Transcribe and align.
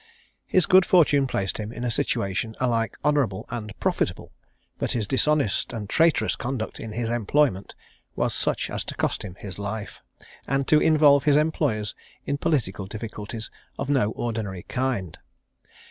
His 0.47 0.65
good 0.65 0.83
fortune 0.83 1.27
placed 1.27 1.59
him 1.59 1.71
in 1.71 1.83
a 1.83 1.91
situation 1.91 2.55
alike 2.59 2.97
honourable 3.05 3.45
and 3.51 3.71
profitable, 3.79 4.31
but 4.79 4.93
his 4.93 5.05
dishonest 5.05 5.71
and 5.73 5.87
traitorous 5.87 6.35
conduct 6.35 6.79
in 6.79 6.93
his 6.93 7.07
employment, 7.07 7.75
was 8.15 8.33
such 8.33 8.71
as 8.71 8.83
to 8.85 8.95
cost 8.95 9.21
him 9.21 9.35
his 9.35 9.59
life, 9.59 10.01
and 10.47 10.67
to 10.67 10.81
involve 10.81 11.25
his 11.25 11.35
employers 11.37 11.93
in 12.25 12.39
political 12.39 12.87
difficulties 12.87 13.51
of 13.77 13.91
no 13.91 14.09
ordinary 14.13 14.63
kind. 14.63 15.19